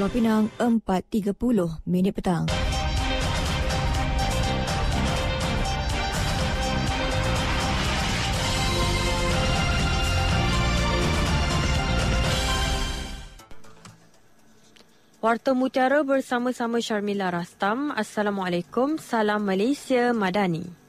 Pulau 0.00 0.16
Pinang 0.16 0.48
4.30 0.56 1.84
minit 1.84 2.16
petang. 2.16 2.48
Warta 15.20 15.52
Mutiara 15.52 16.00
bersama-sama 16.00 16.80
Sharmila 16.80 17.28
Rastam. 17.28 17.92
Assalamualaikum. 17.92 18.96
Salam 18.96 19.44
Malaysia 19.44 20.16
Madani. 20.16 20.79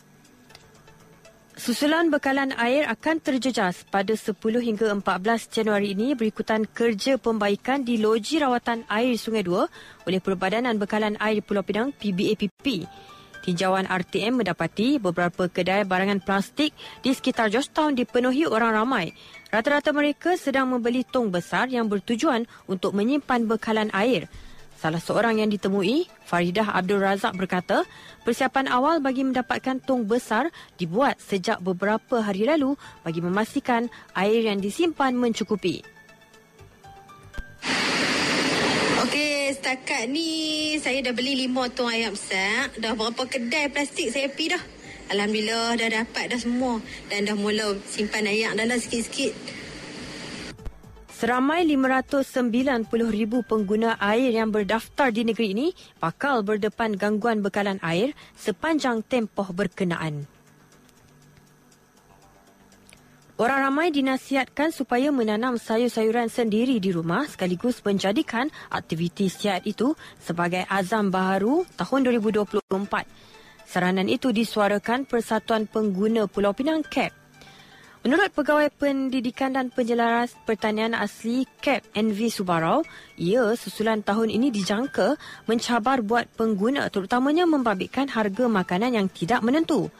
Susulan 1.51 2.07
bekalan 2.07 2.55
air 2.55 2.87
akan 2.87 3.19
terjejas 3.19 3.83
pada 3.91 4.15
10 4.15 4.39
hingga 4.39 4.87
14 4.95 5.51
Januari 5.51 5.91
ini 5.91 6.15
berikutan 6.15 6.63
kerja 6.63 7.19
pembaikan 7.19 7.83
di 7.83 7.99
loji 7.99 8.39
rawatan 8.39 8.87
air 8.87 9.19
Sungai 9.19 9.43
Dua 9.43 9.67
oleh 10.07 10.23
Perbadanan 10.23 10.79
Bekalan 10.79 11.19
Air 11.19 11.43
Pulau 11.43 11.59
Pinang 11.59 11.91
PBAPP. 11.91 12.87
Tinjauan 13.43 13.83
RTM 13.83 14.39
mendapati 14.39 14.95
beberapa 14.95 15.51
kedai 15.51 15.83
barangan 15.83 16.23
plastik 16.23 16.71
di 17.03 17.11
sekitar 17.11 17.51
Georgetown 17.51 17.99
dipenuhi 17.99 18.47
orang 18.47 18.71
ramai. 18.71 19.11
Rata-rata 19.51 19.91
mereka 19.91 20.39
sedang 20.39 20.71
membeli 20.71 21.03
tong 21.03 21.35
besar 21.35 21.67
yang 21.67 21.91
bertujuan 21.91 22.47
untuk 22.71 22.95
menyimpan 22.95 23.43
bekalan 23.43 23.91
air. 23.91 24.31
Salah 24.81 24.97
seorang 24.97 25.37
yang 25.37 25.53
ditemui, 25.53 26.09
Faridah 26.25 26.73
Abdul 26.73 27.05
Razak 27.05 27.37
berkata, 27.37 27.85
persiapan 28.25 28.65
awal 28.65 28.97
bagi 28.97 29.21
mendapatkan 29.21 29.77
tong 29.77 30.09
besar 30.09 30.49
dibuat 30.81 31.21
sejak 31.21 31.61
beberapa 31.61 32.17
hari 32.25 32.49
lalu 32.49 32.73
bagi 33.05 33.21
memastikan 33.21 33.93
air 34.17 34.41
yang 34.41 34.57
disimpan 34.57 35.13
mencukupi. 35.13 35.85
Okey, 39.05 39.53
setakat 39.53 40.09
ni 40.09 40.73
saya 40.81 41.05
dah 41.05 41.13
beli 41.13 41.45
lima 41.45 41.69
tong 41.69 41.85
ayam 41.85 42.17
besar. 42.17 42.73
Dah 42.81 42.97
berapa 42.97 43.21
kedai 43.29 43.69
plastik 43.69 44.09
saya 44.09 44.33
pergi 44.33 44.57
dah. 44.57 44.63
Alhamdulillah 45.13 45.77
dah 45.77 45.89
dapat 46.01 46.33
dah 46.33 46.41
semua. 46.41 46.81
Dan 47.05 47.29
dah 47.29 47.37
mula 47.37 47.77
simpan 47.85 48.25
air 48.25 48.49
dalam 48.57 48.81
sikit-sikit. 48.81 49.60
Seramai 51.21 51.69
590,000 51.69 52.89
pengguna 53.45 53.93
air 54.01 54.33
yang 54.33 54.49
berdaftar 54.49 55.13
di 55.13 55.21
negeri 55.21 55.53
ini 55.53 55.67
bakal 56.01 56.41
berdepan 56.41 56.97
gangguan 56.97 57.45
bekalan 57.45 57.77
air 57.85 58.17
sepanjang 58.33 59.05
tempoh 59.05 59.53
berkenaan. 59.53 60.25
Orang 63.37 63.69
ramai 63.69 63.93
dinasihatkan 63.93 64.73
supaya 64.73 65.13
menanam 65.13 65.61
sayur-sayuran 65.61 66.25
sendiri 66.25 66.81
di 66.81 66.89
rumah 66.89 67.29
sekaligus 67.29 67.85
menjadikan 67.85 68.49
aktiviti 68.73 69.29
sihat 69.29 69.61
itu 69.69 69.93
sebagai 70.17 70.65
azam 70.73 71.13
baharu 71.13 71.69
tahun 71.77 72.17
2024. 72.17 72.65
Saranan 73.69 74.09
itu 74.09 74.33
disuarakan 74.33 75.05
Persatuan 75.05 75.69
Pengguna 75.69 76.25
Pulau 76.25 76.57
Pinang 76.57 76.81
CAP. 76.81 77.20
Menurut 78.01 78.33
Pegawai 78.33 78.73
Pendidikan 78.81 79.53
dan 79.53 79.69
Penjelaras 79.69 80.33
Pertanian 80.49 80.97
Asli 80.97 81.45
CAP 81.61 81.85
NV 81.93 82.33
Subarau, 82.33 82.81
ia 83.13 83.53
susulan 83.53 84.01
tahun 84.01 84.33
ini 84.33 84.49
dijangka 84.49 85.21
mencabar 85.45 86.01
buat 86.01 86.25
pengguna 86.33 86.89
terutamanya 86.89 87.45
membabitkan 87.45 88.09
harga 88.09 88.49
makanan 88.49 88.97
yang 88.97 89.05
tidak 89.05 89.45
menentu. 89.45 89.93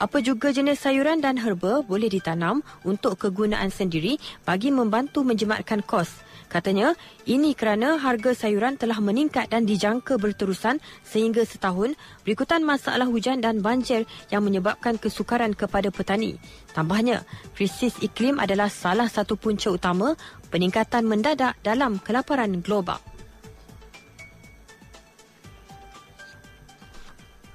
Apa 0.00 0.24
juga 0.24 0.48
jenis 0.48 0.80
sayuran 0.80 1.20
dan 1.20 1.36
herba 1.36 1.84
boleh 1.84 2.08
ditanam 2.08 2.64
untuk 2.88 3.20
kegunaan 3.20 3.68
sendiri 3.68 4.16
bagi 4.48 4.72
membantu 4.72 5.20
menjematkan 5.20 5.84
kos. 5.84 6.08
Katanya, 6.46 6.94
ini 7.26 7.58
kerana 7.58 7.98
harga 7.98 8.30
sayuran 8.32 8.78
telah 8.78 9.02
meningkat 9.02 9.50
dan 9.50 9.66
dijangka 9.66 10.14
berterusan 10.14 10.78
sehingga 11.02 11.42
setahun 11.42 11.98
berikutan 12.22 12.62
masalah 12.62 13.10
hujan 13.10 13.42
dan 13.42 13.60
banjir 13.60 14.06
yang 14.30 14.46
menyebabkan 14.46 14.94
kesukaran 14.96 15.58
kepada 15.58 15.90
petani. 15.90 16.38
Tambahnya, 16.70 17.26
krisis 17.58 17.98
iklim 17.98 18.38
adalah 18.38 18.70
salah 18.70 19.10
satu 19.10 19.34
punca 19.34 19.74
utama 19.74 20.14
peningkatan 20.54 21.02
mendadak 21.02 21.58
dalam 21.66 21.98
kelaparan 21.98 22.62
global. 22.62 23.15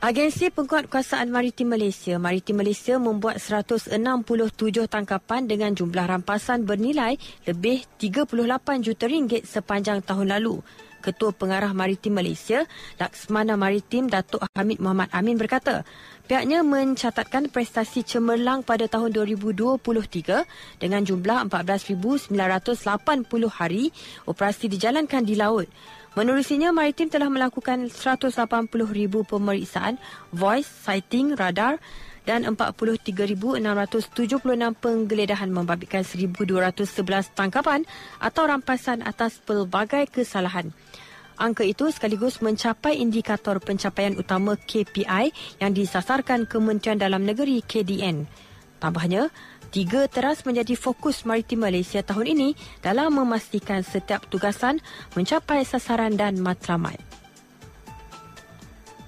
Agensi 0.02 0.50
Penguatkuasaan 0.50 1.30
Maritim 1.30 1.78
Malaysia, 1.78 2.18
Maritim 2.18 2.58
Malaysia 2.58 2.98
membuat 2.98 3.38
167 3.38 3.94
tangkapan 4.90 5.46
dengan 5.46 5.78
jumlah 5.78 6.10
rampasan 6.10 6.66
bernilai 6.66 7.22
lebih 7.46 7.86
38 8.02 8.82
juta 8.82 9.06
ringgit 9.06 9.46
sepanjang 9.46 10.02
tahun 10.02 10.34
lalu. 10.34 10.58
Ketua 11.06 11.30
Pengarah 11.38 11.70
Maritim 11.78 12.18
Malaysia, 12.18 12.66
Laksmana 12.98 13.54
Maritim 13.54 14.10
Datuk 14.10 14.42
Hamid 14.58 14.82
Muhammad 14.82 15.14
Amin 15.14 15.38
berkata, 15.38 15.86
pihaknya 16.26 16.66
mencatatkan 16.66 17.54
prestasi 17.54 18.02
cemerlang 18.02 18.66
pada 18.66 18.90
tahun 18.90 19.14
2023 19.14 20.82
dengan 20.82 21.06
jumlah 21.06 21.46
14,980 21.46 22.34
hari 23.54 23.94
operasi 24.26 24.66
dijalankan 24.66 25.22
di 25.22 25.38
laut. 25.38 25.70
Menerusinya, 26.12 26.76
Maritim 26.76 27.08
telah 27.08 27.32
melakukan 27.32 27.88
180,000 27.88 29.24
pemeriksaan 29.24 29.96
voice, 30.36 30.68
sighting, 30.68 31.40
radar 31.40 31.80
dan 32.28 32.44
43,676 32.46 33.64
penggeledahan 34.78 35.50
membabitkan 35.50 36.04
1,211 36.04 37.32
tangkapan 37.32 37.88
atau 38.20 38.44
rampasan 38.44 39.02
atas 39.08 39.40
pelbagai 39.42 40.12
kesalahan. 40.12 40.76
Angka 41.40 41.66
itu 41.66 41.90
sekaligus 41.90 42.44
mencapai 42.44 43.02
indikator 43.02 43.58
pencapaian 43.58 44.14
utama 44.14 44.54
KPI 44.60 45.34
yang 45.58 45.72
disasarkan 45.74 46.46
Kementerian 46.46 47.02
Dalam 47.02 47.26
Negeri 47.26 47.66
KDN. 47.66 48.30
Tambahnya, 48.78 49.34
Tiga 49.72 50.04
teras 50.12 50.44
menjadi 50.44 50.76
fokus 50.76 51.24
Maritim 51.24 51.64
Malaysia 51.64 52.04
tahun 52.04 52.36
ini 52.36 52.50
dalam 52.84 53.16
memastikan 53.16 53.88
setiap 53.88 54.28
tugasan 54.28 54.84
mencapai 55.16 55.64
sasaran 55.64 56.20
dan 56.20 56.44
matlamat. 56.44 57.00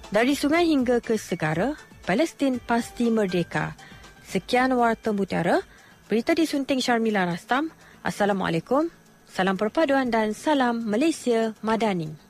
Dari 0.07 0.39
sungai 0.39 0.63
hingga 0.71 1.03
ke 1.03 1.19
segara, 1.19 1.75
Palestin 2.07 2.63
pasti 2.63 3.11
merdeka. 3.11 3.75
Sekian 4.23 4.71
Warta 4.71 5.11
Mutiara. 5.11 5.59
Berita 6.07 6.31
disunting 6.31 6.79
Syarmila 6.79 7.27
Rastam. 7.27 7.67
Assalamualaikum. 7.99 8.87
Salam 9.27 9.59
perpaduan 9.59 10.07
dan 10.07 10.31
salam 10.31 10.79
Malaysia 10.87 11.51
Madani. 11.59 12.22